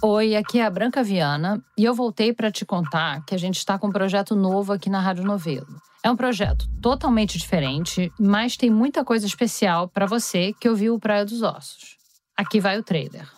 Oi, 0.00 0.36
aqui 0.36 0.60
é 0.60 0.64
a 0.64 0.70
Branca 0.70 1.02
Viana 1.02 1.60
e 1.76 1.84
eu 1.84 1.92
voltei 1.92 2.32
para 2.32 2.52
te 2.52 2.64
contar 2.64 3.24
que 3.24 3.34
a 3.34 3.38
gente 3.38 3.56
está 3.56 3.76
com 3.76 3.88
um 3.88 3.92
projeto 3.92 4.36
novo 4.36 4.72
aqui 4.72 4.88
na 4.88 5.00
Rádio 5.00 5.24
Novelo. 5.24 5.66
É 6.04 6.08
um 6.10 6.14
projeto 6.14 6.68
totalmente 6.80 7.36
diferente, 7.36 8.12
mas 8.16 8.56
tem 8.56 8.70
muita 8.70 9.04
coisa 9.04 9.26
especial 9.26 9.88
para 9.88 10.06
você 10.06 10.54
que 10.60 10.68
ouviu 10.68 10.94
o 10.94 11.00
Praia 11.00 11.24
dos 11.24 11.42
Ossos. 11.42 11.96
Aqui 12.36 12.60
vai 12.60 12.78
o 12.78 12.82
trailer. 12.84 13.28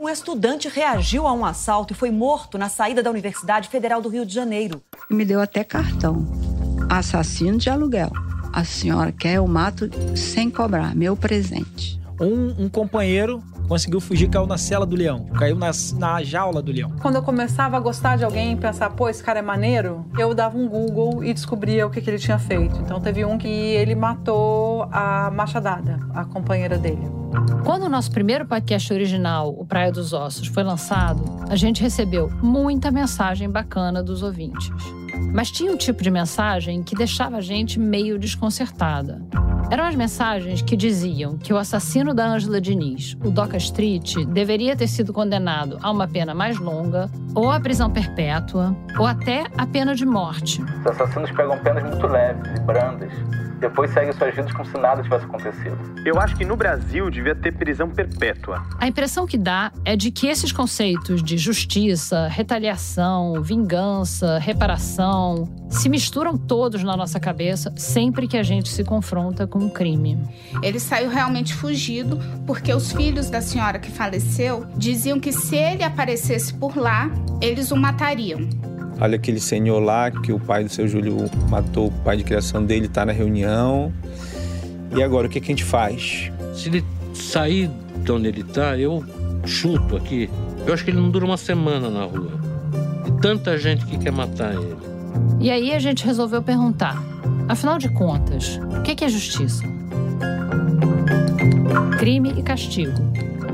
Um 0.00 0.08
estudante 0.08 0.66
reagiu 0.66 1.26
a 1.26 1.32
um 1.34 1.44
assalto 1.44 1.92
e 1.92 1.96
foi 1.96 2.10
morto 2.10 2.56
na 2.56 2.70
saída 2.70 3.02
da 3.02 3.10
Universidade 3.10 3.68
Federal 3.68 4.00
do 4.00 4.08
Rio 4.08 4.24
de 4.24 4.32
Janeiro. 4.32 4.82
E 5.10 5.14
me 5.14 5.26
deu 5.26 5.42
até 5.42 5.62
cartão. 5.62 6.26
Assassino 6.88 7.58
de 7.58 7.68
aluguel. 7.68 8.10
A 8.50 8.64
senhora 8.64 9.12
quer, 9.12 9.34
eu 9.34 9.46
mato 9.46 9.90
sem 10.16 10.50
cobrar. 10.50 10.96
Meu 10.96 11.14
presente. 11.14 12.00
Um, 12.18 12.64
um 12.64 12.68
companheiro 12.70 13.42
conseguiu 13.68 14.00
fugir, 14.00 14.28
caiu 14.28 14.46
na 14.46 14.56
cela 14.56 14.86
do 14.86 14.96
leão, 14.96 15.26
caiu 15.38 15.56
na, 15.56 15.70
na 15.98 16.22
jaula 16.22 16.62
do 16.62 16.72
leão. 16.72 16.92
Quando 17.00 17.16
eu 17.16 17.22
começava 17.22 17.76
a 17.76 17.80
gostar 17.80 18.16
de 18.16 18.24
alguém 18.24 18.52
e 18.52 18.56
pensar, 18.56 18.90
pô, 18.90 19.08
esse 19.08 19.22
cara 19.22 19.38
é 19.38 19.42
maneiro, 19.42 20.06
eu 20.18 20.34
dava 20.34 20.56
um 20.56 20.66
Google 20.66 21.22
e 21.22 21.32
descobria 21.34 21.86
o 21.86 21.90
que, 21.90 22.00
que 22.00 22.08
ele 22.08 22.18
tinha 22.18 22.38
feito. 22.38 22.80
Então 22.80 23.00
teve 23.00 23.24
um 23.24 23.36
que 23.36 23.48
ele 23.48 23.94
matou 23.94 24.88
a 24.90 25.30
machadada, 25.30 25.98
a 26.14 26.24
companheira 26.24 26.78
dele. 26.78 27.18
Quando 27.64 27.84
o 27.84 27.88
nosso 27.88 28.10
primeiro 28.10 28.46
podcast 28.46 28.90
original, 28.92 29.54
o 29.56 29.66
Praia 29.66 29.92
dos 29.92 30.12
Ossos, 30.12 30.48
foi 30.48 30.62
lançado, 30.62 31.22
a 31.50 31.56
gente 31.56 31.82
recebeu 31.82 32.30
muita 32.42 32.90
mensagem 32.90 33.50
bacana 33.50 34.02
dos 34.02 34.22
ouvintes. 34.22 34.70
Mas 35.34 35.50
tinha 35.50 35.70
um 35.70 35.76
tipo 35.76 36.02
de 36.02 36.10
mensagem 36.10 36.82
que 36.82 36.96
deixava 36.96 37.36
a 37.36 37.40
gente 37.40 37.78
meio 37.78 38.18
desconcertada. 38.18 39.20
Eram 39.70 39.84
as 39.84 39.94
mensagens 39.94 40.62
que 40.62 40.74
diziam 40.74 41.36
que 41.36 41.52
o 41.52 41.58
assassino 41.58 42.14
da 42.14 42.26
Ângela 42.26 42.58
Diniz, 42.58 43.14
o 43.22 43.30
Doca 43.30 43.58
Street, 43.58 44.14
deveria 44.28 44.74
ter 44.74 44.88
sido 44.88 45.12
condenado 45.12 45.78
a 45.82 45.90
uma 45.90 46.08
pena 46.08 46.34
mais 46.34 46.58
longa, 46.58 47.10
ou 47.34 47.50
a 47.50 47.60
prisão 47.60 47.90
perpétua, 47.90 48.74
ou 48.98 49.06
até 49.06 49.44
a 49.58 49.66
pena 49.66 49.94
de 49.94 50.06
morte. 50.06 50.62
Os 50.62 50.86
assassinos 50.86 51.30
pegam 51.32 51.58
penas 51.58 51.84
muito 51.84 52.06
leves 52.06 52.50
e 52.56 52.60
brandas 52.60 53.12
depois 53.58 53.90
segue 53.92 54.12
suas 54.12 54.34
vidas 54.34 54.52
como 54.52 54.64
se 54.64 54.78
nada 54.78 55.02
tivesse 55.02 55.24
acontecido. 55.24 55.76
Eu 56.04 56.20
acho 56.20 56.36
que 56.36 56.44
no 56.44 56.56
Brasil 56.56 57.10
devia 57.10 57.34
ter 57.34 57.52
prisão 57.52 57.90
perpétua. 57.90 58.64
A 58.78 58.86
impressão 58.86 59.26
que 59.26 59.36
dá 59.36 59.72
é 59.84 59.96
de 59.96 60.10
que 60.10 60.28
esses 60.28 60.52
conceitos 60.52 61.22
de 61.22 61.36
justiça, 61.36 62.28
retaliação, 62.28 63.42
vingança, 63.42 64.38
reparação 64.38 65.48
se 65.68 65.88
misturam 65.88 66.36
todos 66.38 66.82
na 66.82 66.96
nossa 66.96 67.20
cabeça 67.20 67.72
sempre 67.76 68.26
que 68.26 68.36
a 68.36 68.42
gente 68.42 68.68
se 68.68 68.84
confronta 68.84 69.46
com 69.46 69.57
um 69.58 69.68
crime. 69.68 70.18
Ele 70.62 70.78
saiu 70.80 71.10
realmente 71.10 71.54
fugido 71.54 72.18
porque 72.46 72.72
os 72.72 72.92
filhos 72.92 73.28
da 73.28 73.40
senhora 73.40 73.78
que 73.78 73.90
faleceu 73.90 74.66
diziam 74.76 75.20
que 75.20 75.32
se 75.32 75.56
ele 75.56 75.82
aparecesse 75.82 76.54
por 76.54 76.76
lá, 76.76 77.10
eles 77.40 77.70
o 77.70 77.76
matariam. 77.76 78.48
Olha 79.00 79.16
aquele 79.16 79.38
senhor 79.38 79.78
lá 79.78 80.10
que 80.10 80.32
o 80.32 80.40
pai 80.40 80.64
do 80.64 80.70
seu 80.70 80.88
Júlio 80.88 81.16
matou, 81.48 81.86
o 81.86 81.92
pai 82.02 82.16
de 82.16 82.24
criação 82.24 82.64
dele 82.64 82.86
está 82.86 83.06
na 83.06 83.12
reunião. 83.12 83.92
E 84.96 85.02
agora, 85.02 85.26
o 85.26 85.30
que, 85.30 85.40
que 85.40 85.46
a 85.46 85.54
gente 85.54 85.64
faz? 85.64 86.32
Se 86.54 86.68
ele 86.68 86.84
sair 87.14 87.70
de 88.02 88.10
onde 88.10 88.26
ele 88.26 88.40
está, 88.40 88.76
eu 88.76 89.04
chuto 89.44 89.96
aqui. 89.96 90.28
Eu 90.66 90.74
acho 90.74 90.84
que 90.84 90.90
ele 90.90 91.00
não 91.00 91.10
dura 91.10 91.24
uma 91.24 91.36
semana 91.36 91.88
na 91.88 92.04
rua. 92.04 92.32
E 93.06 93.20
tanta 93.20 93.56
gente 93.56 93.86
que 93.86 93.96
quer 93.98 94.10
matar 94.10 94.54
ele. 94.54 94.76
E 95.40 95.50
aí 95.50 95.72
a 95.72 95.78
gente 95.78 96.04
resolveu 96.04 96.42
perguntar: 96.42 97.00
afinal 97.48 97.78
de 97.78 97.88
contas, 97.88 98.58
o 98.78 98.82
que 98.82 99.04
é 99.04 99.08
justiça? 99.08 99.64
Crime 101.98 102.34
e 102.36 102.42
Castigo, 102.42 102.98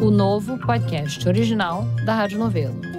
o 0.01 0.11
novo 0.11 0.59
podcast 0.59 1.27
original 1.29 1.85
da 2.05 2.15
Rádio 2.15 2.39
Novelo. 2.39 2.94